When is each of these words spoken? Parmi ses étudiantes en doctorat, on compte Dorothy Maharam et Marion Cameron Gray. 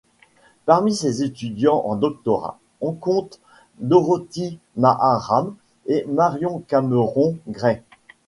Parmi 0.65 0.95
ses 0.95 1.21
étudiantes 1.21 1.83
en 1.85 1.95
doctorat, 1.95 2.57
on 2.81 2.91
compte 2.91 3.39
Dorothy 3.77 4.57
Maharam 4.75 5.55
et 5.85 6.05
Marion 6.07 6.57
Cameron 6.67 7.37
Gray. 7.47 7.83